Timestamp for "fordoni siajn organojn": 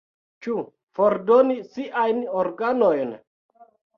0.99-3.15